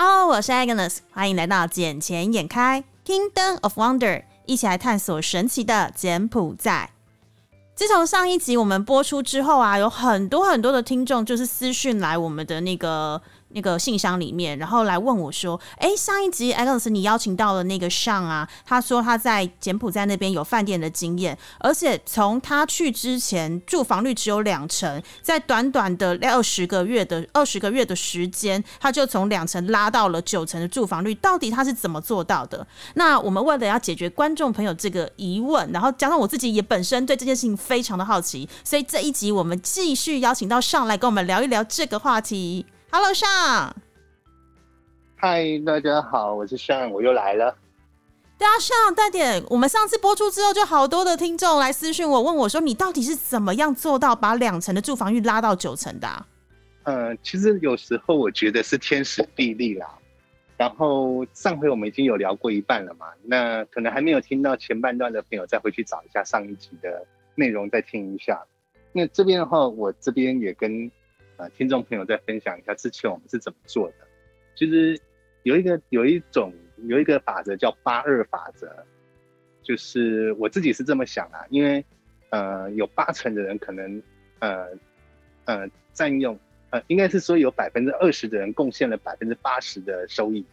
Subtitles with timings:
[0.00, 3.98] 啊我是 Agnes，欢迎来到《眼前眼开 Kingdom of Wonder》，
[4.46, 6.92] 一起来探索神奇的柬埔寨。
[7.74, 13.20] 自从上一集我们播出之后啊，有很多很多的听众就是私讯来我们的那个。
[13.52, 32.66] 那个信箱里面，然后来问我说：“哎，上一集 Alex 你邀请到了那个上啊，他说他在柬埔寨那边有饭店的经验，而且从他去之前住房率只有两成，在短短的二十个月的二十个月的时间，他就从两成拉到了九成的住房率，到底他是怎么做到的？
[32.94, 43.72] 那我们为了要解决观众朋友这个疑问，然后加上我自己也本身对这件事情非常的好奇，所以这一集我们继续邀请到上来跟我们聊一聊这个话题。” Hello，尚。
[45.14, 47.56] 嗨，大家好，我是尚，我又来了。
[48.36, 56.26] 对啊，尚，大点，我们上次播出之后，就好多的听众来私讯我，问我说：“你到底是怎么样做到把两层的住房率拉到九层的？”
[56.82, 59.86] 嗯，其实有时候我觉得是天时地利啦。
[60.56, 68.42] 然后上回我们已经有聊过一半了嘛，那可能还没有听到前半段的朋友，再回去找一下上一集的内容，再听一下。
[68.90, 70.90] 那这边的话，我这边也跟。
[71.40, 73.94] 呃，听众朋友再分享一下之前我们是怎么做的。
[74.54, 75.00] 其实
[75.42, 76.52] 有一个有一种
[76.86, 78.70] 有一个法则叫八二法则，
[79.62, 81.82] 就是我自己是这么想啊，因为
[82.28, 84.02] 呃有八成的人可能
[84.40, 84.66] 呃
[85.46, 90.44] 呃占用呃应该是说有百分之二十的人贡献了百分之八十的收益，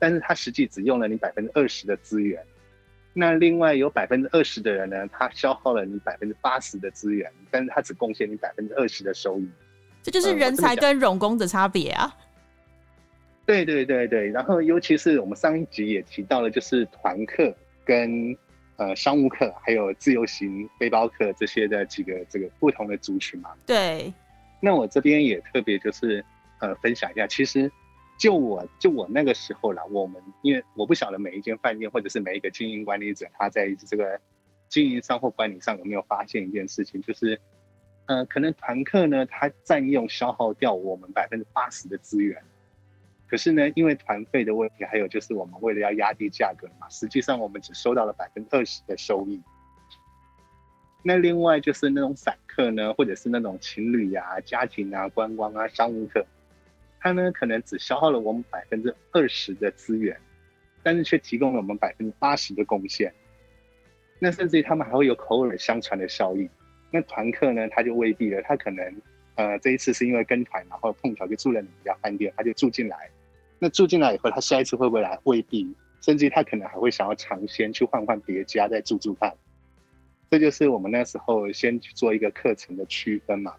[0.00, 2.44] 但是他实际只用了你百分之二十的资源。
[3.12, 9.48] 那另外有百分之二十的人呢，他消耗了你百分之八十的资源，但是他只贡献你百分之二十的收益。
[10.02, 12.12] 这就是人才跟冗工的差别啊！
[13.46, 18.36] 对对对对，然后尤其是我们上一集也提到了，就是团客跟
[18.76, 23.50] 呃商务客，还有自由行背包客这些的几个这个不同的族群嘛。
[23.64, 24.12] 对。
[24.60, 26.24] 那我这边也特别就是
[26.60, 27.70] 呃分享一下，其实
[28.18, 34.20] 就我就我那个时候啦，我们因为我不晓得每一间饭店或者是每一个经营管理者他在这个
[34.68, 37.40] 经营上或管理上有没有发现一件事情，就是。
[38.06, 42.42] 呃，可能团客呢，他占用消耗掉我们百分之八十的资源，
[43.28, 49.40] 可是呢，因为团费的问题，还有就是我们为了要压低价格嘛，实际上我们只收到了百分之二十的收益。
[51.04, 56.26] 那另外就是那种散客呢，或者是那种情侣啊、家庭啊、观光啊、商务客，
[57.00, 60.20] 他呢可能只消耗了我们百分之二十的资源，
[60.82, 63.14] 但是却提供了我们百分之八十的贡献。
[64.18, 66.48] 那甚至于他们还会有口耳相传的效应。
[66.92, 68.40] 那团客呢，他就未必了。
[68.42, 69.02] 他可能，
[69.34, 73.10] 呃，这一次是因为跟团，然后碰巧就住了你们家饭店，他就住进来。
[73.58, 75.18] 那住进来以后，他下一次会不会来？
[75.24, 75.74] 未必。
[76.02, 79.32] 甚至他可能还会想要尝鲜，去换换别家再住住看。
[80.30, 83.54] 这就是我们那时候先去做一个课程的区分嘛。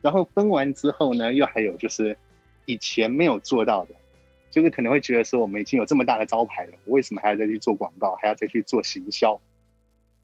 [0.00, 2.16] 然后分完之后呢，又还有就是
[2.64, 3.94] 以前没有做到的，
[4.50, 9.38] 就是可能会觉得说，我们已经有这么大的招牌了，我为什么还要再去做广告，还要再去做行销？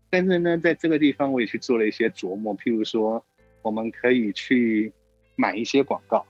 [0.08, 3.22] 但是呢，在这个地方我也去做了一些琢磨，譬如说，
[3.60, 4.92] 我们可以去
[5.34, 6.24] 买一些广告。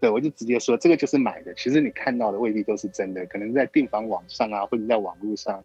[0.00, 1.52] 对我就直接说，这个就是买的。
[1.54, 5.62] 其实你看到的未必都是真的，可能在订房网上啊，或者在网络上。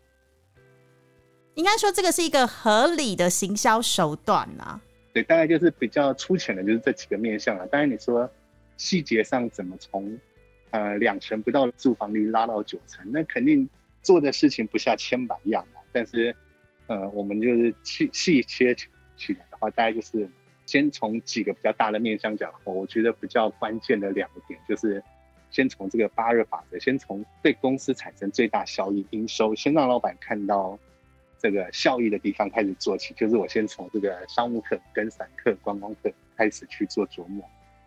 [1.53, 4.81] 应该说，这个是一个合理的行销手段啊。
[5.13, 7.65] 对，大概就是比较粗浅的，就是这几个面向了。
[7.67, 8.29] 当然，你说
[8.75, 10.19] 细节上怎么从
[10.71, 13.69] 呃两成不到的住房率拉到九成，那肯定
[14.01, 15.79] 做的事情不下千百样啊。
[15.93, 16.35] 但是。
[16.87, 20.29] 呃，我们就是细细切起来的话，大概就是
[20.65, 22.51] 先从几个比较大的面向讲。
[22.63, 25.03] 我觉得比较关键的两个点，就是
[25.49, 30.77] 先从这个八二法则，先从对公司产生最大效益、营收，先让老板看到
[31.39, 33.13] 这个效益的地方开始做起。
[33.15, 37.43] 就是我先从这个商务客、跟散客、观光客开始去做琢磨，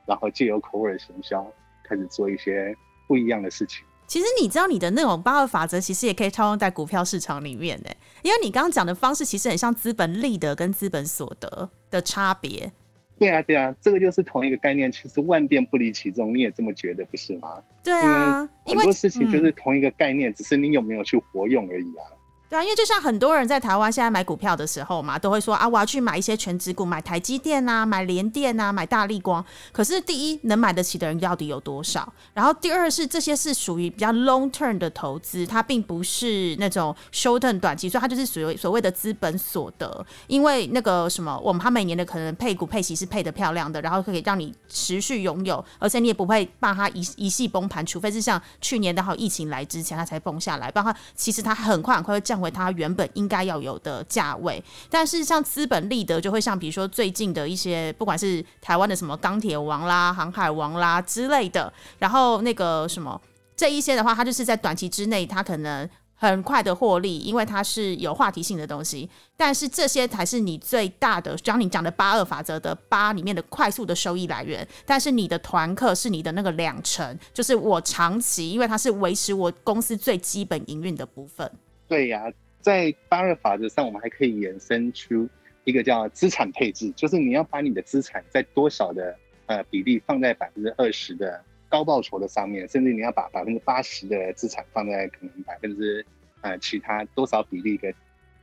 [0.07, 1.47] 然后借由口耳行销
[1.85, 2.75] 开始做一些
[3.07, 3.85] 不一样的事情。
[4.09, 7.91] 其实你知道你的那种八二法则，其实也可以套用在股票市场里面呢。
[8.23, 12.73] 因为你刚刚讲的方式，其实很像资本利得跟资本所得的差别。
[13.19, 14.91] 对啊，对啊，这个就是同一个概念。
[14.91, 17.63] 其实万变不离其宗，你也这么觉得不是吗？
[17.85, 22.03] 对啊，很多事情就是同一个概念，只是你有没有去活用而已啊。
[22.51, 29.45] 对啊，因为就像很多人在台湾现在买股票的时候嘛，都会说啊，我要去买一些全职股，买台积电啊，买联电啊，买大力光。
[29.71, 32.11] 可是第一，能买得起的人到底有多少？
[32.33, 40.07] 然后第二是这些是属于比较 long term 的投资，它并不是那种 short term 短期，所以它就是属于所谓的资本所得。
[40.27, 52.38] 因为那个什么，我们它每年的可能配股配息是配的漂亮的，然后可以让你持续拥有，而且你也不会把它一一系崩盘，除非是像去年的好疫情来之前它才崩下来，不然它其实它很快很快会降。
[52.39, 63.21] 回它原本应该要有的价位，但是像资本利得就会像比如说最近的一些，不管是台湾的什么钢铁王啦、航海王啦之类的，然后那个什么
[63.57, 69.09] 这一些的话，它就是在短期之内，它可能很快的获利，因为它是有话题性的东西。
[69.37, 74.67] 但是这些才是你最大的，像你讲的八二法则的八里面的快速的收益来源。
[74.85, 81.49] 但是你的团客是你的那个两成，就是我长期，因为它是维持我公司最基本营运的部分。
[81.89, 85.29] 对呀，在八二法则上，我们还可以衍生出
[85.65, 91.43] 一个叫资产配置，就是你要把你的资产在多少的呃比例放在百分之二十的。
[91.71, 96.03] 高报酬的上面，甚至你要把百分之八十的资产放在可能百分之
[96.41, 97.93] 呃其他多少比例的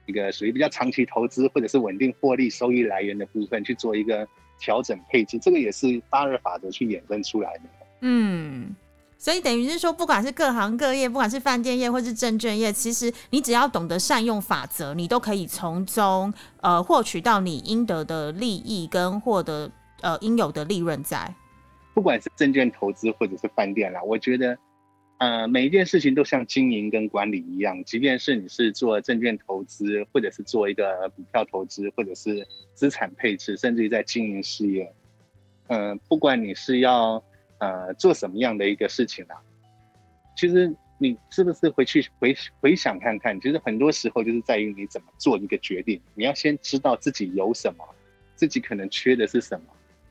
[0.05, 4.27] 一个属于比较长期投资或者是稳定获利收益来源的部分去做一个
[4.59, 7.63] 调整配置，这个也是八二法则去衍生出来的。
[8.01, 8.75] 嗯，
[9.17, 16.31] 所以等于是说，不管是各行各业，不管是饭店业或是证券业，其实你只要懂得善用法则，你都可以从中
[16.61, 19.71] 呃获取到你应得的利益跟获得
[20.01, 21.33] 呃应有的利润在。
[21.93, 24.57] 不管是证券投资或者是饭店啦，我觉得，
[25.17, 34.93] 呃，每一件事情都像经营跟管理一样，即便是你是做证券投资，或者是做一个股票投资，或者是资产配置，甚至于在经营事业，
[35.67, 37.23] 嗯，不管你是要
[37.65, 39.35] 呃做什么样的一个事情啊，
[40.37, 47.83] 其实你是不是回去回回想看看，其实很多时候就是在于你怎么做一个决定，你要先知道自己有什么，
[48.35, 49.65] 自己可能缺的是什么。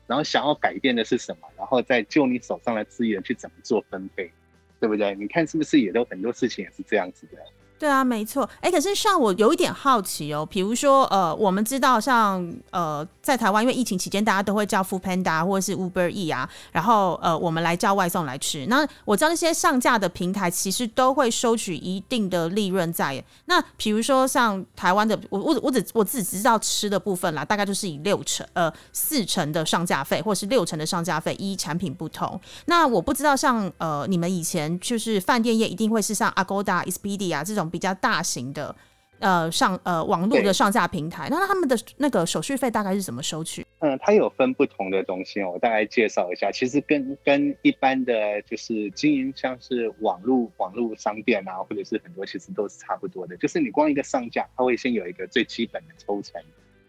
[0.07, 1.47] 然后想要改变的是什么？
[1.57, 4.31] 然后再就你手上的资源去怎么做分配，
[4.79, 5.15] 对不对？
[5.15, 7.37] 你看是不是也都很多事情也是这样子的？
[7.77, 8.49] 对啊，没错。
[8.61, 12.41] 哎，可是像我有一点好奇哦，比如说，呃，我们知道像
[12.71, 18.65] 呃，在台湾，因为疫情期间，大家都会叫 Food Panda 或者是 Uber E 啊，然后呃，我们来叫外送来吃。
[18.67, 23.21] 那我知道那些上架的平台其实都会收取一定的利润在。
[23.45, 32.39] 那比如说像台湾的，我我我只我自己知道吃的部分啦，大概就是以六成呃四成的上架费，或是六成的上架费，依产品不同。
[32.67, 37.64] 那我不知道像呃你们以前就是饭店业一定会是像 Agoda、Expedia 这种。
[37.69, 38.75] 比较大型的，
[39.19, 43.65] 呃，上呃网络的上架平台，那他们的那个手续费大概是怎么收取？
[43.79, 46.51] 嗯，它有分不同的东西，我大概介绍一下。
[46.51, 53.37] 其实跟跟一般的就是经营像是网络网络商店啊，或者是很多其实都是差不多的。
[53.37, 56.41] 就是你光一个上架，它会先有一个最基本的抽成，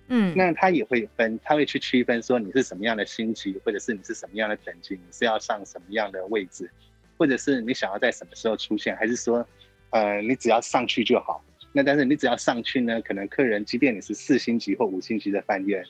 [0.09, 6.71] 嗯，那它也会分，它会去区分说你是什么样的星级，或者是你是什么样的等级，你是要上什么样的位置，
[7.19, 9.47] 或者是你想要在什么时候出现，还是说？
[9.97, 11.43] 呃，你只要上去就好。
[11.73, 15.83] 那但是你只要上去呢，可能客人即便你是四星级或五星级的饭店，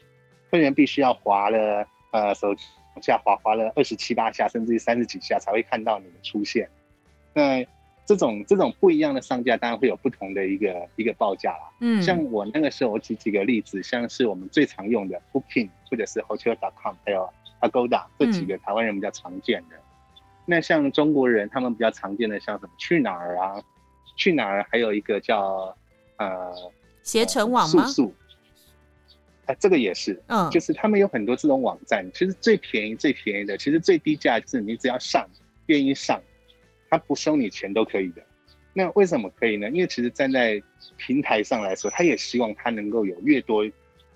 [0.48, 2.48] 客人必须要滑了呃手
[2.94, 6.68] 往下滑滑了二十七八下，甚至于三十几下才会看到你的出现。
[7.34, 7.66] 那
[8.04, 11.68] 这种这种不一样的上架，当然会有不同的一个一个报价啦。
[11.80, 17.28] 嗯，像我那个时候，我举几个例子，像是我们最常用的 Booking 或者是 Hotel.com，还有
[17.60, 19.76] Agoda 这几个台湾人比较常见的。
[20.46, 23.62] 那像中国人他们比较常见的，像什么去哪儿啊？
[24.16, 24.66] 去哪儿？
[24.70, 25.76] 还有一个叫
[26.16, 26.52] 呃
[27.02, 27.86] 携程网吗？
[27.86, 28.14] 速速，
[29.44, 32.04] 哎，这个也是，嗯，就是他们有很多这种网站。
[32.12, 35.28] 其实最便宜、最便宜的，其实最低价就是你只要上，
[35.66, 36.20] 愿意上，
[36.90, 38.22] 他不收你钱都可以的。
[38.72, 39.70] 那为什么可以呢？
[39.70, 40.60] 因为其实站在
[40.96, 43.64] 平台上来说，他也希望他能够有越多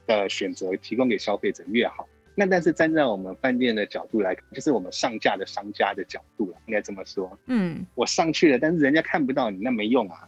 [0.07, 2.09] 的选择提供给消费者越好。
[2.41, 7.39] 那但是站在我们饭店的角度来看，就是我们上架的商家的角度了，应该这么说。
[7.49, 10.27] 嗯，我上去了，但是人家看不到你，那没用啊。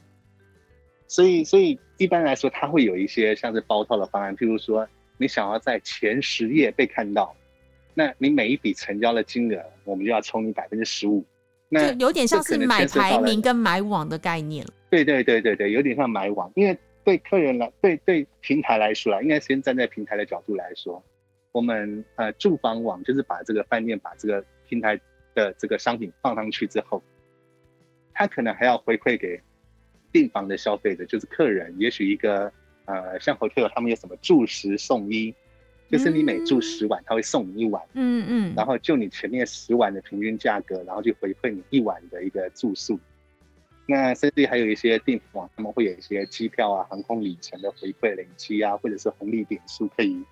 [1.09, 7.35] 所以，所以一般来说，他会有一些像是包套的方案，譬如说，你想要在前十页被看到，
[7.95, 11.25] 那你每一笔成交的金额，我们就要充你百分之十五。
[11.71, 14.73] 那有点像是买排名跟买网的概念了。
[14.91, 21.03] 对对对对对，有点像买网，因为对客人来，对对平台来说啦，应该先站在平台的角度来说。
[21.53, 24.99] 我们呃住房网就是把这个饭店把这个平台
[25.35, 27.03] 的这个商品放上去之后，
[28.15, 29.41] 他可能还要回馈给
[30.11, 31.75] 订房的消费者，就是客人。
[31.79, 32.53] 也许一个
[32.87, 35.35] 呃像 hotel 他们有什么住十送一，
[35.91, 42.99] 就是你每住十晚他会送你一晚，嗯嗯，然后就你前面十晚的平均价格，然后就回馈你一晚的一个住宿。
[43.85, 50.25] 那甚至还有一些订房网，他们会有一些机票啊、航空里程的回馈累积啊，或者是红利点数可以。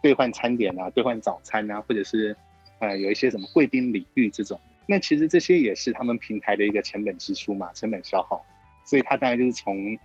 [0.00, 2.36] 兑换餐点啊，兑换早餐啊，或者是，
[2.78, 8.44] 呃，有一些什么贵宾礼遇这种，那其实这些也是他们平台的一个成本支出嘛，成本消耗，
[8.84, 9.98] 所以他当然就是从，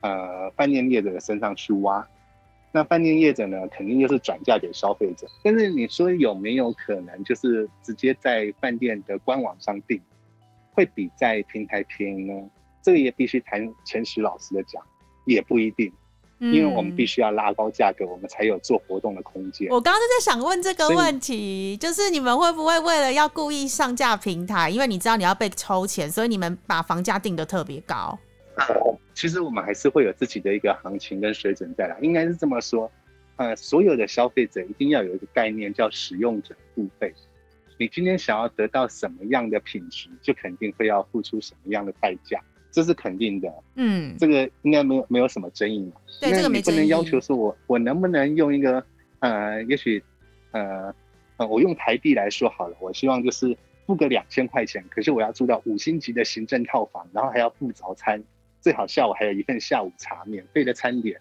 [0.00, 2.06] 呃，饭店业者的身上去挖，
[2.72, 5.26] 那饭店业者呢，肯定就是转嫁给消费者。
[5.42, 10.00] 但是你说有没有可能就是直接在饭店的官网上订，
[10.72, 12.50] 会比在平台便宜呢？
[12.82, 14.82] 这个也必须谈诚实老实的讲，
[15.24, 15.92] 也不一定。
[16.38, 19.68] 因为我们必须要拉高价格，我们才有做活动的空间。
[19.70, 28.18] 我刚刚就在想问这个问题，就是你们会不会为了要故意上架平台，因为你知道你要被抽钱，所以你们把房价定的特别高？
[29.14, 32.90] 其实我们还是会有自己的一个行情跟水准在啦，应该是这么说。
[33.36, 37.14] 呃，所有的消费者一定要有一个概念，叫使用者付费。
[37.78, 42.40] 你今天想要得到什么样的品质，就肯定会要付出什么样的代价，
[42.76, 43.50] 这是肯定的。
[43.76, 45.92] 嗯，这个应该没有没有什么争议嘛？
[46.20, 48.84] 对，这个没不能要求说我我能不能用一个
[49.20, 50.04] 呃，也许
[50.50, 50.94] 呃
[51.38, 53.56] 呃，我用台币来说好了，我希望就是
[53.86, 58.22] 付个两千块钱，可是我要住到五星级的行政套房，然后还要付早餐，
[58.60, 61.18] 最好下午还有一份下午茶免费的餐点。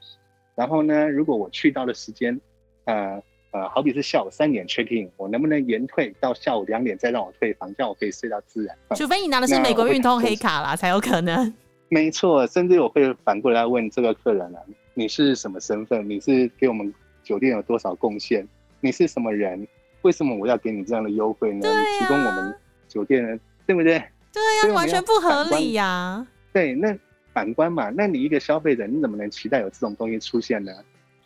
[0.55, 2.37] 然后呢，如果我去到的时间，
[2.83, 3.23] 呃。
[3.55, 8.77] 呃，好比是下午三点 check in，我能不能延退到下午两点再让我退房，这样我可以睡到自然。
[8.97, 11.53] 除非你拿的是美国运通黑卡啦，才有可能。
[11.87, 14.59] 没错，甚至我会反过来问这个客人啊：
[14.93, 16.09] 你是什么身份？
[16.09, 16.93] 你是给我们
[17.23, 18.45] 酒店有多少贡献？
[18.81, 19.65] 你是什么人？
[20.01, 21.61] 为什么我要给你这样的优惠呢？
[21.61, 22.53] 你提供我们
[22.89, 24.03] 酒店的，对不对？
[24.33, 26.27] 对呀，完全不合理呀。
[26.51, 26.93] 对，那
[27.31, 30.73] 反观嘛，那你一个消费者，你怎么能期待有这种东西出现呢？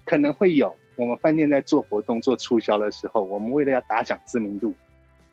[0.06, 0.76] 可能会有。
[1.00, 4.74] 我们饭店在做活动、做促销的时候，我们为了要打响知名度，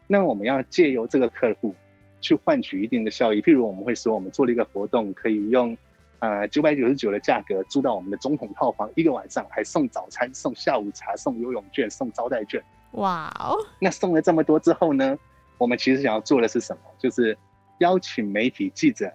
[0.06, 1.74] 那我们要借由这个客户
[2.20, 3.42] 去换取一定的效益。
[3.42, 5.76] 譬如我们会说，我们做了一个活动，可以用
[6.20, 12.62] 呃九百九十九的价格租到我们的总统套房一个晚上，还送早餐、送下午茶、送游泳券、送招待券。
[12.92, 13.58] 哇哦！
[13.80, 15.18] 那送了这么多之后呢，
[15.58, 16.82] 我们其实想要做的是什么？
[16.96, 17.36] 就是
[17.78, 19.12] 邀请媒体记者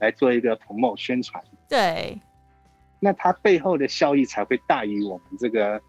[0.00, 1.42] 来做一个 promo 宣传。
[1.66, 2.20] 对。
[3.00, 5.80] 那它背后的效益才会大于我们这个。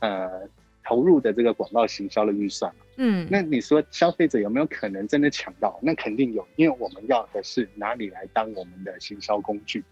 [0.00, 0.48] 呃，
[0.84, 5.78] 投入的这个广告行销的预算嗯，那你说消费者有没有可能真的抢到？
[5.82, 9.84] 那肯定有，因为我们要的是哪里来当我们的行销工具，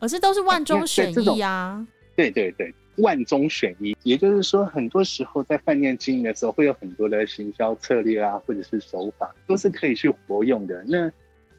[0.00, 1.86] 可是都是万中选一啊。
[2.16, 10.82] 对对对，万中选一，也就是说，很多时候在饭店经营的时候，会有很多的行销策略啊，或者是手法，都是可以去活用的。
[10.86, 11.10] 那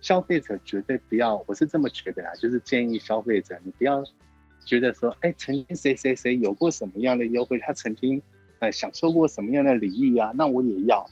[0.01, 4.03] 消费者绝对不要，我是这么觉得啊，就是建议消费者你不要。
[4.65, 7.57] 觉得说，哎，曾经谁谁谁有过什么样的优惠？
[7.59, 8.21] 他曾经，
[8.59, 10.31] 呃，享受过什么样的礼遇啊？
[10.35, 11.05] 那我也要。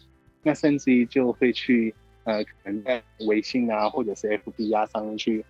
[0.44, 5.44] 那甚至于就会去，呃，可能在微信啊，或者是 FB 啊上面去，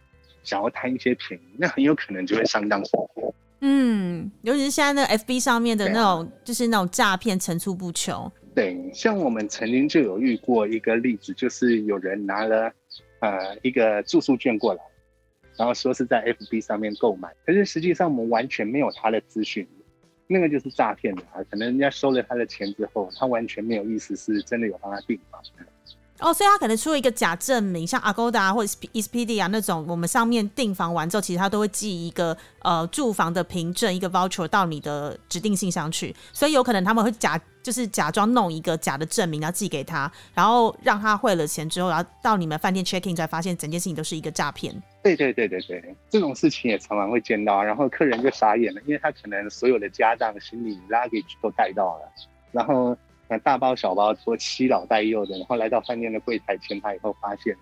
[0.43, 3.33] 想要贪一些便宜，那很有可能就会上当受骗。
[3.59, 8.31] 嗯，尤其是现在那 FB 上面的那种，就是那种诈骗层出不穷。
[8.55, 12.71] 对，像我们曾经就有遇过一个例子，就是有人拿了，
[13.19, 14.81] 呃，一个住宿券过来。
[15.57, 19.67] 然后说是在 FB 上面购买，可是实际上我们完全没有他的资讯，
[20.27, 21.43] 那个就是诈骗的啊！
[21.49, 25.41] 可能人家收了他的钱之后，他完全没有意思是真的有帮他订房。
[26.19, 44.74] 哦，所以他可能出了一个假证明，像 Agoda 或者 Expedia 那种，我们上面订房完之后，其实他都会寄一个呃住房的凭证，一个 voucher 到你的指定信箱去，所以有可能他们会假就是假装弄一个假的证明，然后寄给他，然后让他汇了钱之后，然后到你们饭店 check in 才发现整件事情都是一个诈骗。
[45.03, 52.12] 对对对对对，这种事情也常常会见到，然后客人就傻眼了，因为他可能所有的家当、行李、luggage 都带到了，
[52.51, 52.97] 然后。
[53.29, 57.55] 那大包小包说七老带幼的，然后来到饭店的柜台前台以后，发现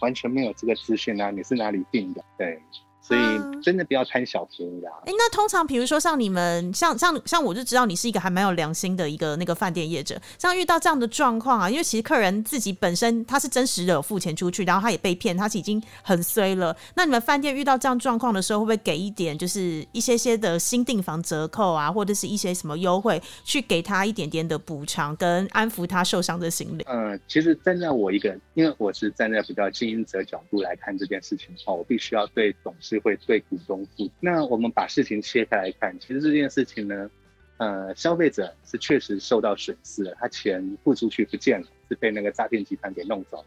[0.00, 1.30] 完全没有这个资讯啊！
[1.30, 2.24] 你是哪里订的？
[2.38, 2.60] 对。
[3.02, 3.20] 所以
[3.60, 4.94] 真的不要贪小便宜啊！
[5.04, 10.16] 哎，那通常比如说像你们，像像像我就知道你是一个还蛮有良心的一个那个饭店业者。
[10.38, 16.76] 像遇到这样的状况啊，因为其实客人自己本身他是真实的有付钱出去，然后他也被骗，他是已经很衰了。
[16.94, 26.84] 那你们饭店遇到这样状况的时候，会不会给一点就是一些些的新订房折扣啊，或者是一些什么优惠，去给他一点点的补偿，跟安抚他受伤的心理？
[26.88, 32.91] 嗯，其实站在我一个，因为我是站在比较经营者角度来看这件事情的话，我必须要对董事。
[32.92, 34.10] 是会对股东负。
[34.20, 37.10] 那我们把事情切开来看，其实这件事情呢，
[37.56, 43.46] 呃，消费者是确实受到损失了，他钱付出去不见了，是被那个诈骗集团给弄走了。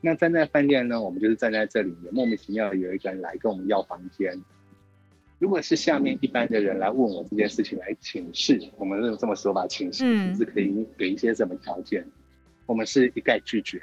[0.00, 4.40] 那站在饭店呢，我们就是站在这里，也莫名其妙有一个人来跟我们要房间。
[5.40, 10.04] 如果是下面一般的人来问我这件事情来请示，我们是这么说吧，请示
[10.36, 12.06] 是可以给一些什么条件？
[12.66, 13.82] 我们是一概拒绝，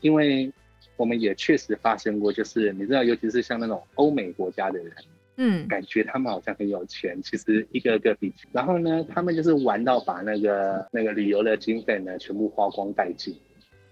[0.00, 0.52] 因为。
[0.98, 4.92] 我们也确实发生过，就是你知道，尤其是像那种欧美国家的人，
[5.36, 13.32] 嗯，感觉他们好像很有钱，其实一个个比，然后呢，他们就是玩到把那个那个旅游的经费呢全部花光殆尽，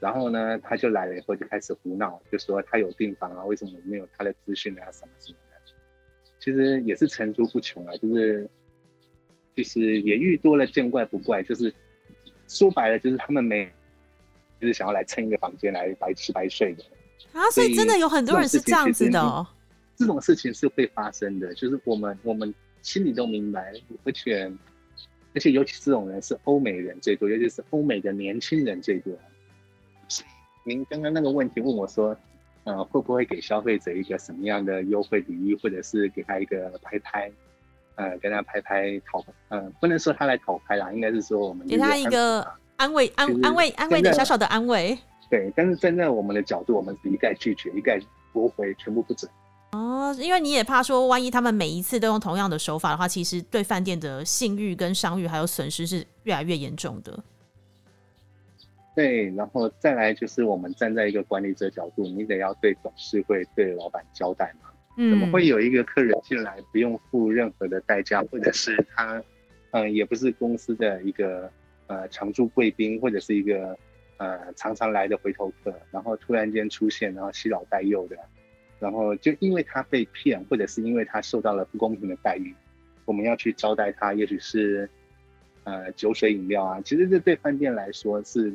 [0.01, 5.73] 然后呢，他就来了以后就开始胡闹，就说他有订房啊，为什么没有他的资讯啊，什么什么的，
[6.41, 8.51] 其实也是层出不穷啊，就是
[9.55, 11.73] 就是也遇多了见怪不怪，就是
[12.49, 13.65] 说白了就是他们没，
[14.61, 16.83] 就是想要来蹭一个房间来白吃白睡的。
[17.37, 19.47] 啊，所以真的有很多人是这样子的哦。
[19.97, 22.53] 这种事情是会发生的，就是我们我们
[22.83, 23.73] 心里都明白，
[24.05, 24.51] 而且
[25.35, 29.13] 而且尤其这种人是欧美人最多，尤其是欧美的年轻人最多。
[30.65, 32.17] 您刚刚那个问题问我说，
[32.65, 37.31] 呃，会不会给消费者一个什么样的优惠礼遇，或者是给他一个拍拍，
[37.95, 44.99] 呃，跟他拍拍讨，呃，不能说他来讨拍啦，应该是说我们给他一个安慰安安慰安慰的小小的安慰。
[45.29, 48.01] 对，但是站在我们的角度，我们是一概拒绝，一概
[48.33, 49.31] 驳回，全部不准。
[49.73, 57.23] 哦，因为你也怕说，万一他们每一次都用同样的手法的话，其实对饭店的信誉跟商誉还有损失是越来越严重的。
[58.95, 64.71] 对，然后再来就是我们站在一个管理者角度，你得要对董事会、对老板交代嘛。
[64.97, 65.11] 嗯。
[65.11, 69.23] 怎么会有一个客人进来不用付任何的代价，或者是他，
[69.73, 71.51] 嗯，也不是公司的一个
[71.89, 73.77] 呃常驻贵宾，或者是一个
[74.19, 78.17] 呃常常来的回头客，然后突然间出现，然后欺老带幼的。
[78.79, 82.55] 然后就因为他被骗，或者是因为他受到了不公平的待遇，
[83.07, 84.87] 我们要去招待他，也许是
[85.65, 86.79] 呃酒水饮料啊。
[86.83, 88.53] 其实这对饭店来说是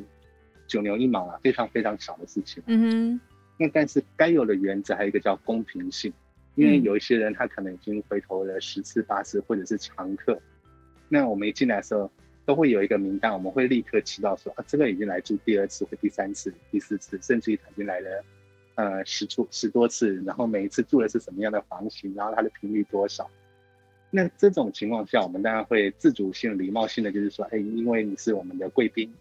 [0.68, 2.62] 九牛一毛啊，非常非常少的事情。
[2.66, 3.20] 嗯哼。
[3.58, 6.12] 那但是该有的原则还有一个叫公平性，
[6.54, 10.40] 因为有一些人他可能已经回头了十次八次，或者是常客。
[11.08, 12.08] 那我们一进来的时候
[12.44, 18.24] 都会有一个名单，我们会立刻知道说啊，这个已经来住第二次或第三次、第四次，甚至于他已经来了。
[18.74, 23.30] 呃，十出十多次，然后每一次住的是什么样的房型，然后它的频率多少？
[24.10, 29.12] 那这种情况下，我们当然会自主性、礼貌性的，就是说，哎，因为你是我们的贵宾，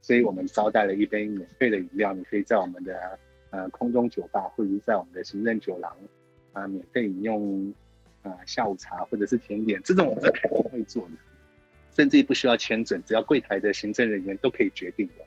[0.00, 3.18] 所以我们招待了一杯免费的饮料，你可以在我们的
[3.50, 5.94] 呃空中酒吧，或者是在我们的行政酒廊
[6.54, 7.74] 啊，免费饮用
[8.22, 11.10] 啊下午茶或者是甜点，这种我们肯定会做的，
[11.98, 15.24] 甚至不需要签证，只要柜台的行政人员都可以决定的。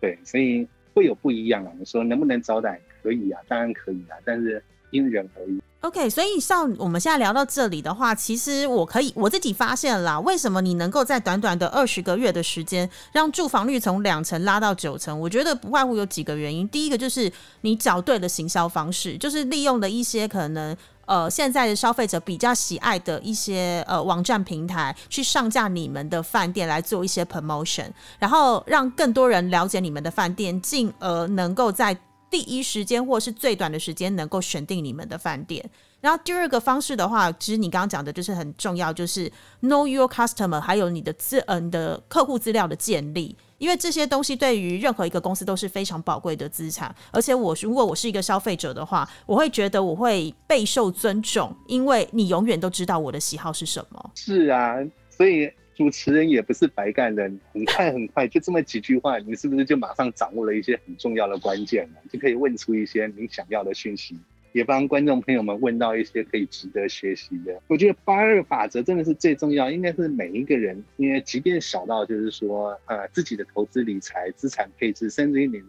[0.00, 0.66] 对，所以。
[0.96, 1.70] 会有不一样啊？
[1.78, 2.80] 你说能不能招待？
[3.02, 5.60] 可以啊，当然可以啊，但是因人而异。
[5.82, 15.20] OK，所以像我们现在聊到这里的话，其实我可以我自己发现了，为什么你能够在短短的二十个月的时间，让住房率从两层拉到九层？
[15.20, 16.66] 我觉得不外乎有几个原因。
[16.70, 20.74] 第一个就是你找对了行销方式，就是利用了一些可能。
[21.06, 27.88] 呃，现在的消费者比较喜爱的一些呃网站平台，去上架你们的饭店来做一些 promotion，
[28.18, 31.96] 然后让更多人了解你们的饭店，进而能够在
[32.28, 35.64] 第一时间或是最短的时间能够选定你们的饭店。
[36.00, 39.30] 然后第二个方式的话，其实你刚刚讲的就是很重要，就是
[39.62, 43.36] know your customer，还有你的资嗯的客户资料的建立。
[43.58, 54.10] 因为这些东西对于任何一个公司都是非常宝贵的资产，而且我如果我是一个消费者的话，我会觉得我会备受尊重，因为你永远都知道我的喜好是什么。
[54.14, 54.76] 是啊，
[55.08, 64.16] 所以主持人也不是白干的，很快很快就这么几句话，你是不是就马上掌握了一些很重要的关键了，就可以问出一些你想要的讯息？
[64.56, 67.60] 也帮观众朋友们问到一些可以值得学习的。
[67.66, 75.62] 我觉得八二法则真的是最重要，应该是每一个人，因为即便小到就是说，呃，自己的投资理财、资产配置，甚至于你，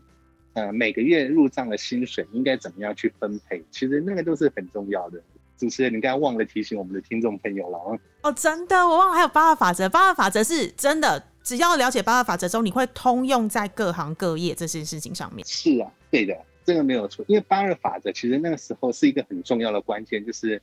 [0.54, 5.22] 呃，每个月入账的薪水应该怎么样去分配，其实那个都是很重要的。
[5.58, 7.78] 主持人，你刚刚忘了提醒我们的听众朋友了
[8.22, 9.90] 哦，真的，我忘了还有八二法则。
[9.90, 15.46] 八二法则是真的，只要了解八二法则之后，你会通用在各行各业这些事情上面。
[15.46, 16.34] 是啊，对的。
[16.68, 20.62] 这个没有错，因为八二法则其实那个时候是一个很重要的关键，就是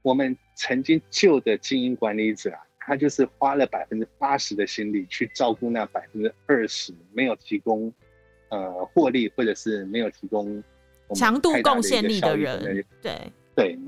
[0.00, 7.92] 我们曾经旧的经营管理者啊，他就是花了百分之八十的心力去照顾那百分之二十没有提供
[8.48, 10.64] 呃获利或者是没有提供
[11.14, 13.78] 强度贡献力的人，对对，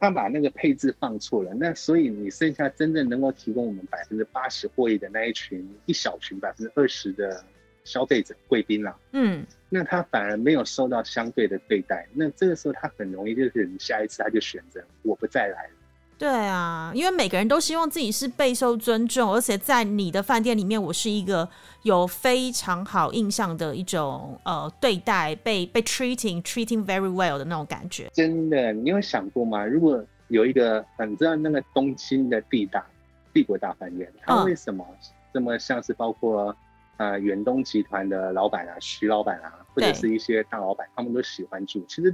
[0.00, 7.44] 他把那个配置放错了，那所以你剩下真正能够提供我们百分之八十获益的那一群一小群百分之二十的。
[7.86, 15.70] 消费者贵宾啦，嗯，那他反而没有受到相对的对待，那这个时候他很容易就是下一次他就选择我不再来了。
[16.18, 21.48] 对啊，因为每个人都希望自己是备受尊重，而且在你的饭店里面，我是一个
[21.82, 28.10] 有非常好印象的一种呃对待，被被 treating treating very well 的那种感觉。
[28.14, 29.64] 真的，你有想过吗？
[29.64, 32.84] 如果有一个，你知道那个东京的帝大
[33.32, 34.84] 帝国大饭店，它为什么
[35.32, 36.56] 这么像是包括？
[36.98, 41.84] 呃，远东集团的老板啊，徐老板啊，或者是一些大老板，他们都喜欢住。
[41.86, 42.10] 其实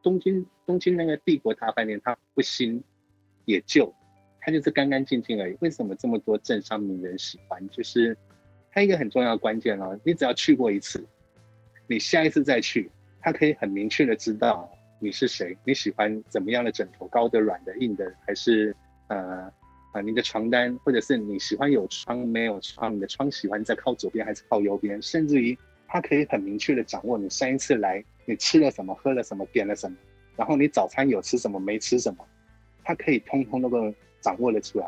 [0.00, 2.82] 东京东京那个帝国大饭店，它不新
[3.46, 3.92] 也旧，
[4.40, 5.56] 它就是干干净净而已。
[5.60, 7.68] 为什么这么多政商名人喜欢？
[7.70, 8.16] 就是
[8.70, 11.04] 它一个很重要的关键哦，你只要去过一次，
[11.88, 18.76] 你下一次再去，他可以很明确的知道你是谁，你喜欢怎么样的枕头，高的、软的、硬的，还是
[19.08, 19.52] 呃。
[19.92, 29.96] 啊，你的床单，或者是你喜欢有窗没有窗，你的窗喜欢在靠左边还是靠右边，甚至于他可以很明确的掌握你上一次来你吃了什么，喝了什么，点了什么，
[30.36, 32.24] 然后你早餐有吃什么，没吃什么，
[32.82, 34.86] 他可以通通都够掌握的出来。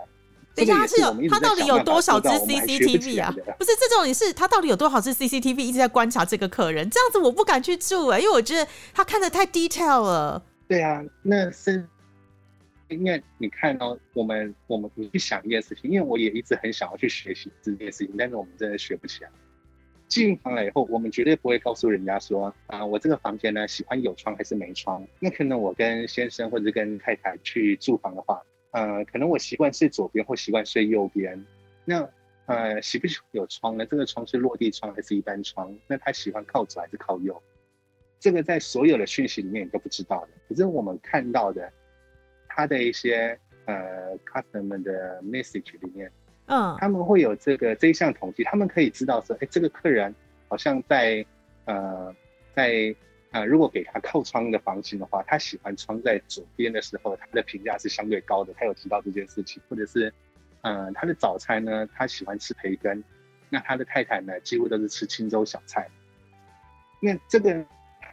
[0.54, 3.34] 等一下，他是有他到底有多少只 CCTV 啊？
[3.58, 6.88] 不是这种，你是他到底有多少只 CCTV 一直在观察这个客人？
[6.88, 10.42] 这样子我不敢去住哎、因为我觉得他看的太 detail 了。
[10.66, 11.86] 对啊，那是
[12.88, 19.30] 因为你看到、我们我们你去想一件事情，因为我也一直很想要去学习这件事情，但是我们真的学不起来。
[20.06, 25.04] 进房了以后，我们绝对不会告诉人家说啊，我这个房间呢喜欢有窗还是没窗。
[25.18, 28.42] 那可能我跟先生或者跟太太去住房的话，
[28.72, 31.42] 呃，可能我习惯睡左边或习惯睡右边。
[31.84, 32.08] 那
[32.46, 33.86] 呃，喜不喜欢有窗呢？
[33.86, 35.74] 这个窗是落地窗还是一般窗？
[35.86, 37.42] 那他喜欢靠左还是靠右？
[38.20, 41.72] 这个在所有的讯息里面你都不知道的，可是我们看到的，
[42.54, 46.10] 他的一些呃 customer 的 message 里面，
[46.46, 50.14] 嗯他们会有这个这一项统计，他们可以知道说，哎，这个客人
[50.48, 51.26] 好像在
[51.64, 52.14] 呃
[52.54, 52.94] 在
[53.32, 58.54] 呃，如果给他靠窗的房型的话，他喜欢窗在左边的时候，他的评价是相对高的。
[58.56, 60.12] 他有提到这件事情，或者是
[60.60, 63.02] 呃他的早餐呢，他喜欢吃培根，
[63.50, 65.88] 那他的太太呢，几乎都是吃青州小菜。
[67.00, 67.66] 那这个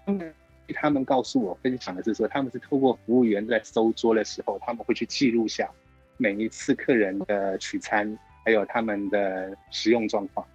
[0.07, 0.33] 他们
[0.71, 5.69] 他们告诉我分享的是说，他们是透过服务员在收桌的时候，他们会去记录下
[6.17, 10.45] 每一次客人的取餐，还有他们的使用状况。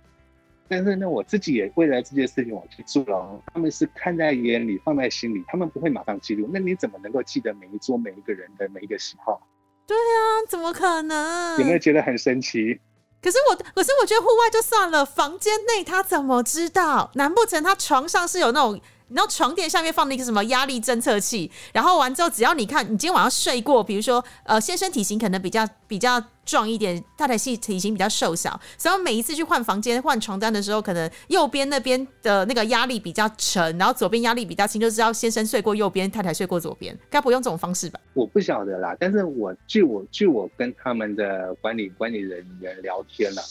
[0.69, 6.49] 但是呢，我自己也为了这件事情我去做了哦，他们是看在眼里，放在心里，他们不会马上记录。
[6.53, 9.41] 那你怎么能够记得每一桌每一个人的每一个喜好？
[9.87, 11.59] 对啊怎么可能？
[11.61, 12.81] 有没有觉得很神奇？
[13.23, 17.11] 可是我，可是我觉得户外就算了，房间内他怎么知道？
[17.15, 21.49] 难不成他床上是有那种，你知道床垫下面放了一个什么压力侦测器？
[21.73, 36.97] 然后完之后，只要你看你今天晚上睡过，比如说呃先生体型可能比较比较壮一点，太太系体型比较瘦小，所以每一次去换房间换床单的时候，可能右边那边的那个压力比较沉，然后左边压力比较轻，就知道先生睡过右边，太太睡过左边。
[37.09, 38.01] 该不用这种方式吧？
[38.13, 43.43] 我不晓得啦，但是我据我据我跟他们的管理管理人员聊天了，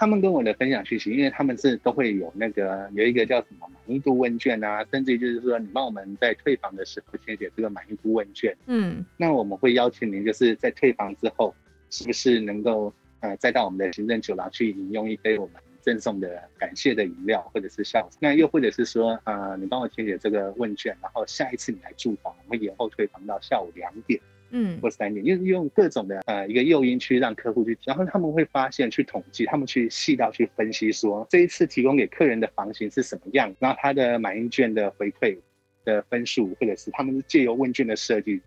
[0.00, 9.04] 他们跟我的分享讯息，因为他们是都会有那个有一个叫什么满意度问卷啊，甚至于就是说你帮我们在退房的时候填写这个满意度问卷，嗯。
[9.18, 11.54] 那我们会邀请您就是在退房之后，
[11.90, 24.18] 是不是能够呃再到我们的行政酒廊去饮用一杯我们赠送的感谢的饮料或者是下午茶，那又或者是说呃你帮我填写这个问卷，然后下一次你来住房，我们延后退房到下午两点。
[24.50, 35.38] 嗯或三点，用用各种的呃一个诱因去让客户去，然后他们会发现去统计，他们去细到去分析说这一次提供给客人的房型是什么样，然后他的满意券的回馈
[35.84, 38.40] 的分数，或者是他们是借由问卷的设计。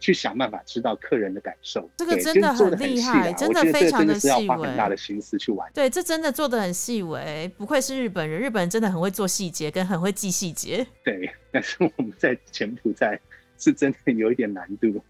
[0.00, 5.70] 去想办法知道客人的感受，这个真的很厉害真的我觉得这个非常的真的是要细微花很大的心思去玩。
[5.72, 10.84] 对，这真的做的很细微，不愧是日本人，日本人真的很会做细节，跟很会记细节。
[11.04, 13.16] 对，但是我们在柬埔寨
[13.56, 15.00] 是真的有一点难度，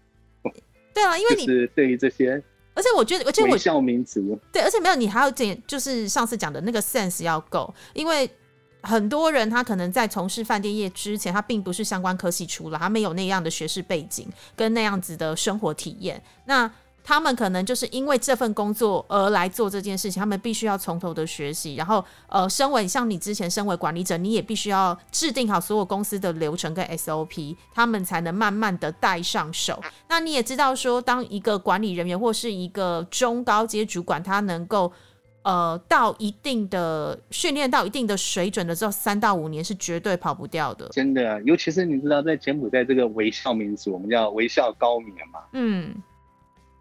[0.93, 2.41] 对啊，因为你，就是对于这些
[2.73, 8.29] 而且我觉得，而且我微笑民族，对，而且没有你还要点，就是上次讲的那个 sense 要够，因为
[8.81, 16.71] 很多人他可能在从事饭店业之前，他并不是相关科系出来，他没有那样的学士背景跟那样子的生活体验，那。
[17.03, 29.81] 他们可能就是因为这份工作而来做这件事情，他们必须要从头的学习，然后呃，身为像你之前身为管理者，你也必须要制定好所有公司的流程跟 SOP，他们才能慢慢的带上手。
[30.07, 34.91] 那你也知道说，当一个管理人员或是一个中高阶主管，他能够
[35.41, 40.87] 呃到一定的训练到一定的水准的时候，三到五年是绝对跑不掉的。
[40.89, 45.93] 真的，尤其是你知道，在柬埔寨这个微笑民族，我们叫微笑高棉嘛，嗯，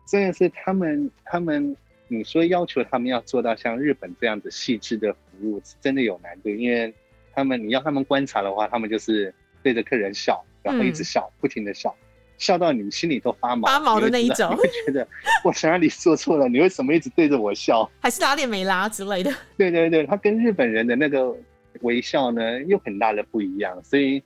[0.07, 1.77] 真的是他们他们，
[2.09, 6.93] 你说要求他们要做到像日本这样子细致的服务，是真的有难度，因为
[7.35, 11.95] 他们你要他们观察的话，他们就是对着客人笑，然后一直笑，不停的笑。
[12.39, 15.07] 笑到你心里都发毛，嗯发毛的那一种你会觉得
[15.45, 16.49] 我哪里做错了？
[16.49, 17.89] 你为什么一直对着我笑？
[18.01, 19.33] 还是拉链没拉之类的。
[19.57, 21.33] 对对对，他跟日本人的那个
[21.83, 24.21] 微笑呢，又很大的不一样，所以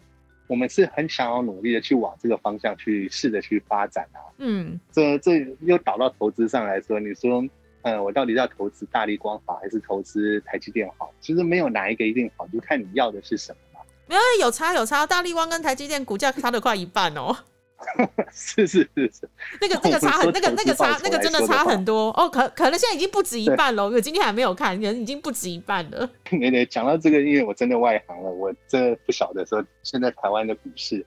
[0.47, 4.21] 我们是很想要努力的去往这个方向去试着去发展啊。
[4.39, 7.45] 嗯，这这又导到投资上来说，你说，
[7.83, 11.13] 呃，我到底要投资大力光好，还是投资台积电好？
[11.21, 13.81] 其实没有哪一个一定好，就看你要的是什么嘛。
[14.07, 17.37] 没有有差有差，大力光跟台积电股价差了快一半哦。
[18.33, 19.29] 是是是是，
[19.61, 22.11] 那个 那个差很，那个那个差那个真的差很多。
[22.11, 23.85] 哦，可可能现在已经不止一半了。
[23.85, 26.11] 我今天还没有看，可能已经不止一半了。
[26.25, 31.05] 对对，讲到这个，因为我真的外行了，我真的不晓得说现在台湾的股市，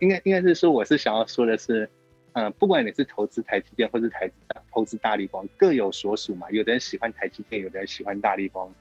[0.00, 1.88] 应该应该是说，我是想要说的是，
[2.32, 4.30] 嗯、不管你是投资台积电或是台
[4.72, 6.48] 投资大力光，各有所属嘛。
[6.50, 8.72] 有的人喜欢台积电，有的人喜欢大力光，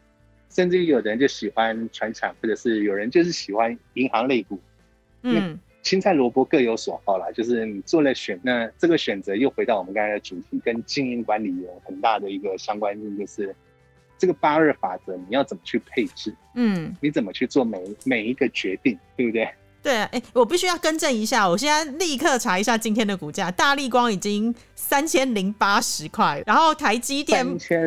[0.50, 4.60] 甚至于有的人就喜欢船产，或者是有人就是喜欢银行类股。
[5.28, 13.56] 嗯，青菜萝卜各有所好啦，就是你做了选，那这个选择又回到我们刚才的主题，跟经营管理有很大的一个相关性，就是
[14.17, 16.36] 这个八二法则，你要怎么去配置？
[16.56, 19.48] 嗯，你怎么去做每每一个决定，对不对？
[19.86, 27.45] 对啊，哎，我必须要更正一下，我现在立刻查一下今天的股价，大力光已经三千零八十块，然后台积电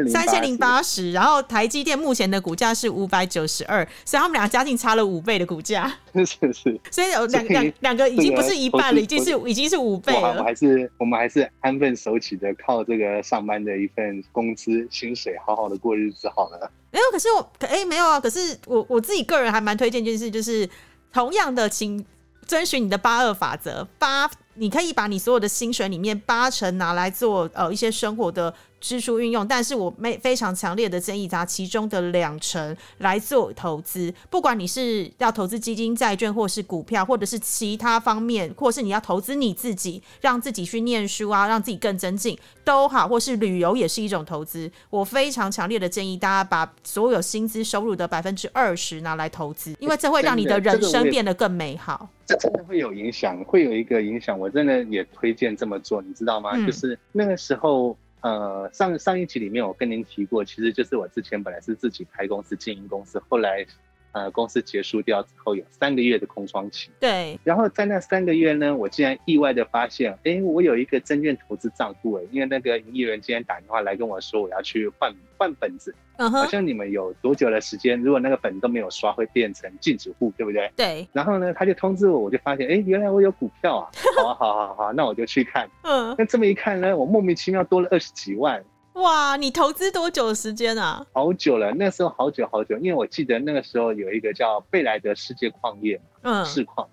[0.08, 10.38] 三千零八十，然后台积电目前的股价是五百九十二，所以他们俩加进差了五倍的股价， 是是，所以有两两两个已经不是一半了，已经是已经是五倍了。
[10.38, 16.70] 我还是我们还是安分守己的，靠这个上班的一份工资薪水，好好的过日子好了。
[16.92, 20.70] 没有，可是我哎没有啊，可是我我自己个人还蛮推荐一件事，就是。
[21.12, 22.04] 同样的，请
[22.46, 23.86] 遵循你的八二法则。
[23.98, 28.54] 八，你可以把你所有的薪水里面八成拿来做呃一些生活的。
[28.80, 34.14] 支出运用，但是我没非常强烈的建议，拿其中的两成来做投资。
[34.30, 44.70] 不管你是要投资基金、债券，或是股票，或者是其他方面，或是你要投资你自己，让自己去念书啊，让自己更增进都好，或是旅游也是一种投资。
[44.90, 52.08] 我非常强烈的建议大家把所有薪资收入的百分之二十拿来投资，因为这会让你的人生变得更美好。
[52.24, 54.38] 这真的会有影响，会有一个影响。
[54.38, 56.56] 我真的也推荐这么做，你知道吗？
[56.66, 57.96] 就是那个时候。
[58.20, 63.64] 呃，上上一集里面我跟您提过，其实就是我之前本来是自己开公司经营公司，后来
[64.12, 66.90] 呃公司结束掉之后有三个月的空窗期。
[67.00, 67.38] 对。
[67.44, 75.94] 然后在那三个月呢，我竟然意外的发现，哎，我有一个证券投资账户哎，因为那个营业员今天打电话来跟我说，我要去换换本子。
[76.18, 78.02] 好像你们有多久的时间？
[78.02, 80.68] 如果那个本都没有刷，会变成禁止户，对不对？
[80.74, 81.06] 对。
[81.12, 83.90] 然后呢，他就通知我，我就发现，哎，原来我有股票啊！
[84.18, 85.70] 好，好，好，好，那我就去看。
[85.82, 86.12] 嗯。
[86.18, 88.64] 那这么一看呢，我莫名其妙多了二十几万。
[89.02, 89.37] 哇！
[89.37, 91.04] 你投资多久的时间啊？
[91.12, 96.88] 好久了，那时候好久好久，因为我记得那个时候有一个叫贝莱德世界矿业，嗯，市矿。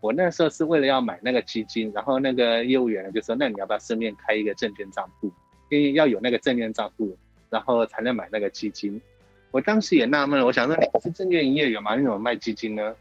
[0.00, 5.32] 我那时候是为了要买那个基金，然后那个业务员呢就说，那你要不要顺便开一个证券账户？
[5.70, 7.16] 因为要有那个证券账户。
[7.50, 9.02] 然后才能买那个基金，
[9.50, 11.96] 我当时也纳闷了，我想说你是证券营业员吗？
[11.96, 12.94] 你怎么卖基金呢？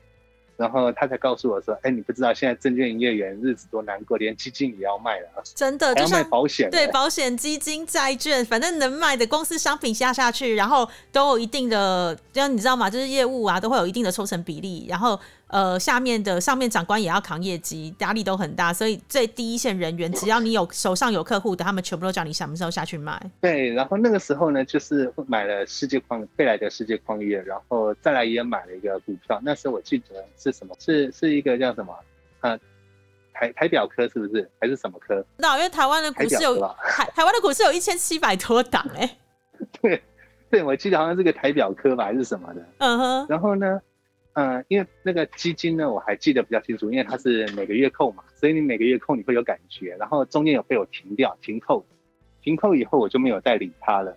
[0.59, 12.89] 然后他才告诉我说：“哎，你不知道现在证券营业员日子多难过，连基金也要卖了。”真的，就卖保险，对保险、基金、债券，反正能卖的公司商品下下去，然后都有一定的，就你知道吗？
[12.89, 15.17] 就是业务啊，都会有一定的抽成比例，然后。
[15.49, 23.19] 呃，下面的上面长官也要扛业绩，压力都很大，所以最低一线人员，只要你有手上有客户的，他们全部都叫你什么时候下去卖。
[23.41, 29.39] 对，然后那个时候呢，就是买了世界矿贝莱的世界矿业，然后再来也买了一个股票。
[29.43, 30.75] 那时候我记得是什么？
[30.79, 31.95] 是是一个叫什么？
[32.41, 32.55] 呃，
[33.33, 34.47] 台台表科是不是？
[34.61, 35.25] 还是什么科？
[35.37, 39.17] 那因为台湾的股市有台台湾的股市有一千七百多档哎。
[39.81, 39.99] 对
[40.51, 42.61] 对，我记得好像是个台表科吧，还是什么的。
[42.77, 43.25] 嗯哼。
[43.27, 43.81] 然后呢？
[44.33, 51.85] 嗯，因为那个基金呢，我还记得比较清楚，因为它是每个月扣嘛，所以你每个月扣你会有感觉，然后中间有被我停掉、停扣，
[52.41, 54.15] 停扣以后我就没有再理它了。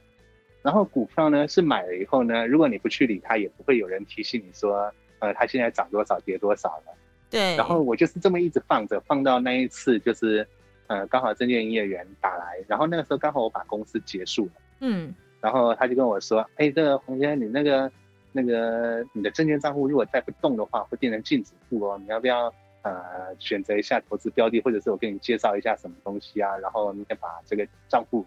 [0.62, 6.94] 然后股票呢是买了以后呢，如果你不去理它，也不会有人提醒你说，呃，它现在涨多少、跌多少了。
[7.29, 7.57] 对。
[7.57, 10.46] 然后我就是这么一直放着，放到那一次就是，
[10.87, 17.90] 呃，刚好证券营业员打来，然后那个时候刚好我把公司结束了，嗯，然后他就跟我说，哎，这个洪先生，你那个。
[18.33, 21.99] 那个你的证券账户如果再不动的话，会变成禁止户哦。
[22.03, 26.57] 你要不要呃选择一下投资标的，或者是我给你介绍一下什么东西啊？
[26.59, 28.25] 然后你再把这个账户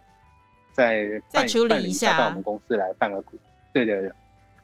[0.71, 3.37] 再再处理一下，到我们公司来办个股。
[3.73, 4.11] 对对对。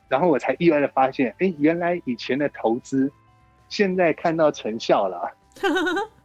[0.08, 3.12] 然后我才意外的发现，哎，原来以前的投资
[3.70, 5.32] 现在看到成效了。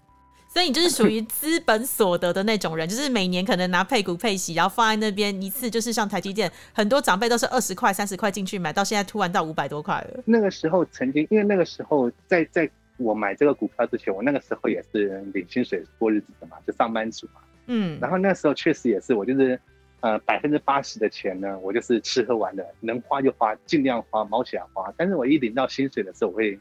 [0.56, 10.22] 所以你就是属于资本所得的那种人，就是每年可能拿配股配息，然后放在那边一次，就是像台积电，很多长辈都是二十块、三十块进去买，到现在突然到五百多块了。
[10.24, 12.66] 那个时候曾经，因为那个时候在在
[12.96, 17.42] 我买这个股票之前，我那个时候也是领薪水过日子的嘛，就上班族嘛。
[17.66, 17.98] 嗯。
[18.00, 19.60] 然后那时候确实也是，我就是
[20.00, 24.90] 呃百分之八十的钱呢，我就是吃喝玩乐，能花就花，尽量花，毛起来花。
[24.96, 26.58] 但是我一领到薪水的时候，我会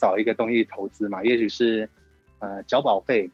[0.00, 1.86] 找一个东西投资嘛，也许是。
[2.38, 3.30] 呃，交保费、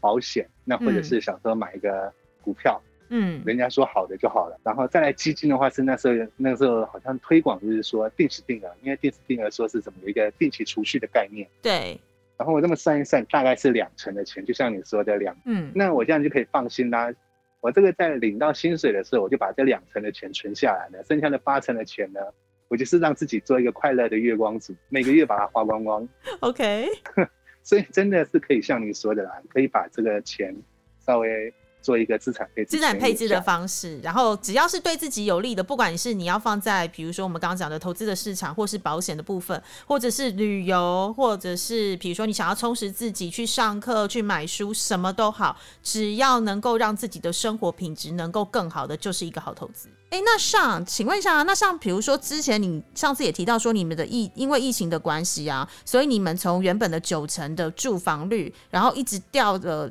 [0.00, 4.58] 保险，那或者是想说买一个股票，嗯，人家说好的就好了。
[4.62, 11.48] 然后再来基金的话，是那时候那时候好像推广就是说定时定额，因为定时定额说是怎么一个定期储蓄的概念。
[11.62, 12.00] 对。
[12.36, 17.12] 然后我这么算一算，大概是两成的钱，就像你说的两，嗯，那我这样就可以放心啦。
[17.60, 22.20] 我这个在领到薪水的时候，我就把这两成的钱存下来了，剩下的八成的钱呢，
[22.68, 26.08] 我就是让自己做一个快乐的月光族，每个月把它花光光。
[26.40, 26.88] OK。
[27.70, 30.52] 所以真的是可以像你说的啦，可以把这个钱
[30.98, 49.88] 稍微做一个资产配置，资产配置的方式，然后只要是对自己有利的，不管你是你要放在比如说我们刚刚讲的投资的市场，或是保险的部分，或者是旅游，或者是比如说你想要充实自己，去上课、去买书，什么都好，只要能够让自己的生活品质能够更好的，就是一个好投资。
[50.10, 59.90] 哎，那上，请问一下，那像比如说之前你上次也提到说你们的疫因为疫情的关系啊，所以你们从原本的九成的住房率，然后一直掉的。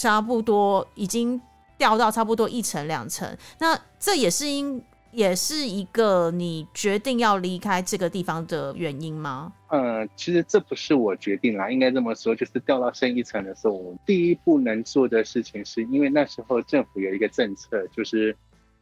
[0.00, 1.38] 差不多已经
[1.76, 4.82] 掉到差不多一层两层，那这也是因
[5.12, 9.52] 也是一个你决定要离开这个地方的原因吗？
[9.68, 18.34] 嗯，其实这不是我决定啦，应该这么说，就是掉到剩一层的时候，我们第一步能做的事情是因为那时候政府有一个政策，就是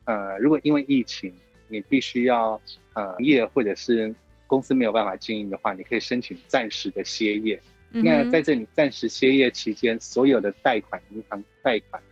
[0.05, 1.35] 呃，如果因为疫情
[1.67, 2.61] 你必须要
[2.93, 4.15] 呃业或者是
[4.47, 7.61] 公司没有办法经营的话，你可以申请暂时的歇业。
[7.91, 12.03] 那在这里暂时歇业期间，所有的贷款、银行贷款，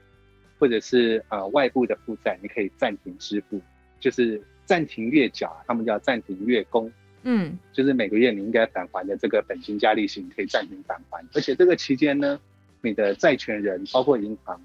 [0.59, 3.61] 或者是呃外部的负债，你可以暂停支付，
[4.01, 6.91] 就是暂停月缴，他们叫暂停月供。
[7.29, 11.23] 嗯，就是每个月你应该返还的这个本金加利息，你可以暂停返还。
[11.35, 12.41] 而且这个期间呢，
[12.81, 14.61] 你的债权人包括银行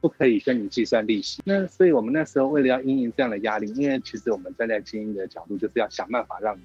[0.00, 1.42] 不可以跟你计算利息。
[1.44, 6.58] 那所以我们那时候为了要应应这样的压力，因为其实我们站在经营的角度，就是要想办法让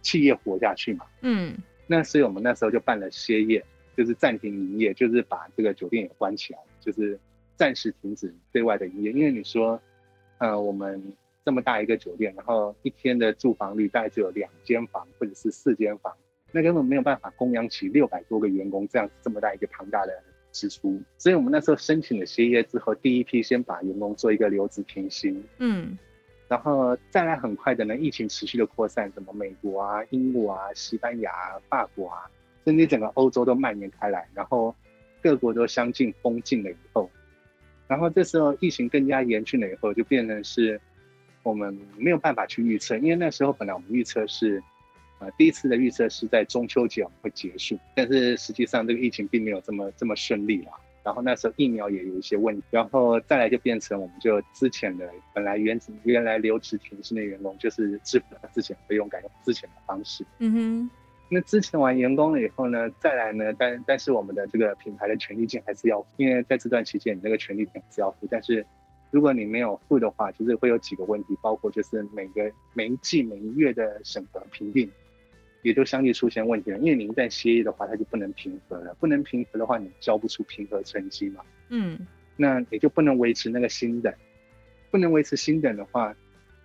[0.00, 1.04] 企业活下去嘛。
[1.20, 1.54] 嗯。
[1.86, 3.64] 那所以我们那时候就办了歇业，
[3.96, 7.18] 就是暂停营业，就是把这个酒店也关起来，就是
[7.56, 9.12] 暂时停止对外的营业。
[9.12, 9.80] 因为你说，
[10.38, 11.02] 呃，我们
[11.44, 16.14] 这么大一个酒店，然后一天的住房率大概只有两间房或者是四间房，
[16.52, 20.12] 那根本没有办法供养起六百多个员工这样这么大一个庞大的
[20.52, 20.98] 支出。
[21.18, 25.44] 所以我们那时候申请了歇业之后，第一批先把员工做一个留职停薪。
[25.58, 25.98] 嗯。
[26.46, 32.30] 然后再来很快的呢，疫情持续的扩散，什么美国啊、英国啊、西班牙、啊法国啊，
[32.64, 34.74] 甚至整个欧洲都蔓延开来，然后
[35.22, 37.10] 各国都相继封禁了以后，
[37.88, 40.78] 然后这时候疫情更加严峻了以后，就变成是
[41.42, 44.62] 我们没有办法去预测，因为那时候本来我们预测是，
[45.20, 50.72] 呃，第一次的预测是在中秋节会结束，但是实际上这个疫情并没有这么这么顺利了。
[51.04, 60.24] 然后那时候疫苗也有一些问题，然后再来就变成我们就之前的本来原原来留职停薪的员工，就是支付了之前费用，改用之前的方式。
[60.38, 60.90] 嗯哼。
[61.30, 68.64] 那之前完员工了以后呢，再来呢，但但是我们的这个品牌的权利金还是要，因为在这段期间你那个权利金是要付，但是
[69.10, 74.88] 如果你没有付的话，就是会有几个问题，包括就是每个每一季每一月的审核评定。
[75.64, 78.94] 也就相继出现问题了，因为你一旦歇业的话，它就不能平和了。
[79.00, 81.42] 不能平和的话，你交不出平和成绩嘛。
[81.70, 84.14] 嗯，那也就不能维持那个新的，
[84.90, 86.14] 不能维持新的的话，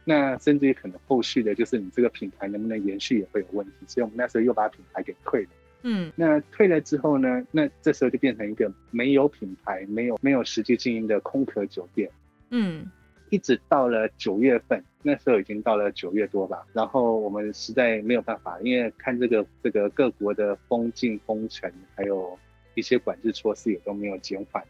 [0.03, 3.73] 那甚至于可能后续的就是你这个品牌能不能延续也会有问题。
[3.87, 5.49] 所以我们那时候又把品牌给退了。
[5.83, 12.11] 嗯，那退了之后呢，那这时候就变成一个没有品牌、没有没有实际经营的空壳酒店。
[12.49, 12.85] 嗯。
[13.31, 22.37] 一直到了九月份，那时候已经到了九月多吧，然后我们实在没有办法，因为看这个这个各国的封禁封城，还有
[22.75, 24.63] 一些管制措施也都没有减缓。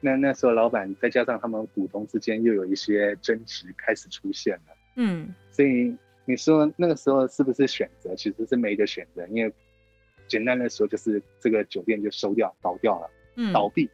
[0.00, 8.14] 那那时候老板再加上他们股东之间又有一些争执开始出现了，嗯，所以你说那个时候是不是选择？
[8.14, 9.52] 其实是没得选择，因为
[10.28, 13.90] 简单的说就是这个酒店就收掉倒掉了，嗯，倒闭。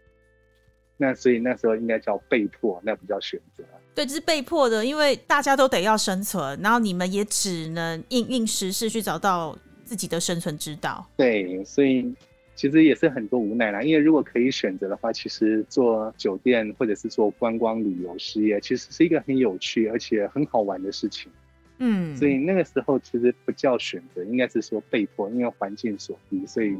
[0.99, 3.65] 那所以那时候应该叫被迫，那不叫选择。
[3.95, 11.07] 对，这是被迫的，因为大家都得要生存，然后你们也只能应应时事去找到自己的生存之道。
[11.17, 12.15] 对，所以
[12.55, 13.83] 其实也是很多无奈啦。
[13.83, 21.31] 因为如果可以选择的话，其实做酒店或者是做观光旅游事业，其实是一个很有趣而且很好玩的事情。
[21.79, 26.77] 嗯，所以那个时候其实不叫选择，应该是说被迫，因为环境所逼，所以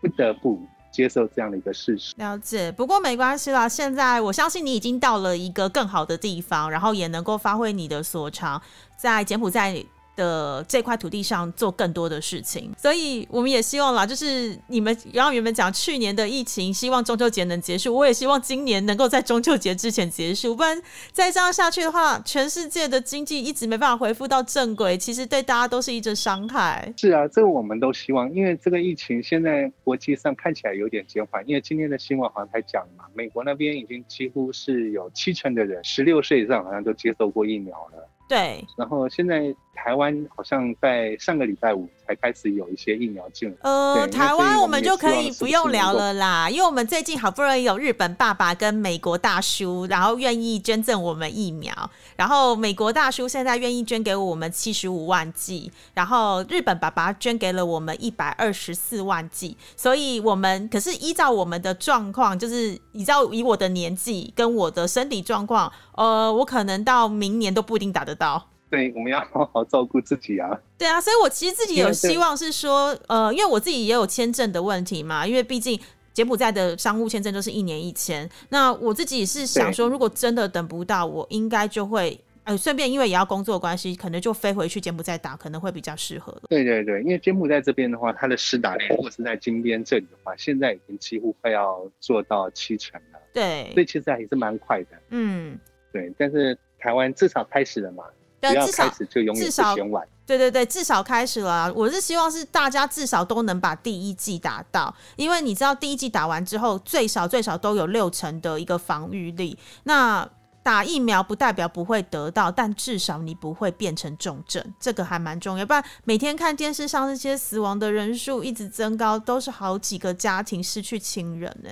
[0.00, 0.58] 不得不。
[0.94, 2.70] 接受这样的一个事实，了解。
[2.70, 8.62] 不过没关系啦，现在我相信你已经到了一个更好的地方，然后也能够发挥你的所长，
[8.96, 9.84] 在柬埔寨。
[10.16, 20.80] 的这块土地上做更多的事情，所以我们也希望啦，就是你们然后原本讲去年的疫情，希望中秋节能结束，我也希望今年能够在中秋节之前结束，不然
[21.12, 26.92] 再这样下去的话，全世界的经济一直没办法恢复到正轨，其实对大家都是一种伤害。
[26.96, 38.08] 是啊，这个我们都希望，因为这个疫情现在国际上看起来有点减缓，因为今天的新闻好像才讲嘛，美国那边已经几乎是有七成的人十六岁以上好像都接受过疫苗了。
[38.26, 43.56] 对，然后现在台湾好像在上个礼拜五才开始有一些疫苗进来。
[43.62, 51.72] 呃，台湾我们就可以不用聊了啦，因为我们最近好不容易有日本爸爸跟美国大叔，然后愿意捐赠我们疫苗，
[52.16, 68.48] 然后美国大叔现在愿意捐给我们七十五万剂，然后日本爸爸捐给了我们一百二十四万剂，所以我们可是依照我们的状况，就是依照以我的年纪跟我的身体状况，呃，我可能到明年都不一定打得到。
[68.74, 70.50] 对，我们要好好照顾自己啊。
[70.76, 75.78] 对啊，所以我其实自己有希望是说，呃，因为我自己也有签证的问题嘛，因为毕竟
[76.12, 78.28] 柬埔寨的商务签证都是一年一签。
[78.48, 86.36] 那我自己是想说，如果真的等不到，我应该就会，呃，顺便因为也要工作关系，可能就飞回去柬埔寨打，可能会比较适合。
[86.48, 94.90] 对对对，因为柬埔寨这边的话，它的施打率如果是在金边这里的话，现在已经几乎快要做到七成了，对所，以其实还是蛮快的。
[95.10, 95.58] 嗯，
[95.92, 98.04] 对，但是台湾至少开始了嘛，
[98.52, 100.06] 至少始就永远不至少嫌晚。
[100.26, 109.58] 对对对，至少开始了啊、我是希望是大家至少都能把第一季打到，因为你知道第一季打完之后，最少最少都有六成的一个防御力。
[109.82, 110.26] 那
[110.62, 115.66] 打疫苗不代表不会得到，但至少你不会变成重症，这个还蛮重要。
[115.66, 121.68] 不然每天看电视上那些死亡的人数一直增高，都是好几个家庭失去亲人呢、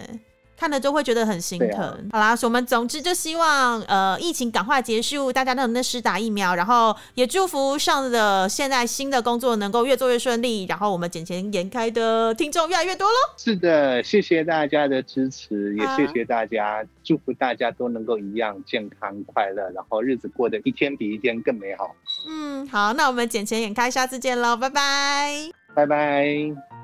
[0.62, 2.08] 看了就会觉得很心疼。
[2.12, 13.14] 好啦，我们总之就希望呃疫情赶快结束，大家都能施打疫苗，然后也祝福上的现在新的工作能够越做越顺利，然后我们捡钱眼开的听众越来越多喽。
[13.36, 21.92] 是的，谢谢大家的支持，也啊谢谢大家，祝福大家都能够一样健康快乐，然后日子过得一天比一天更美好。
[22.28, 25.50] 嗯，好，那我们捡钱眼开，下次见喽，拜拜。
[25.74, 26.81] 拜拜。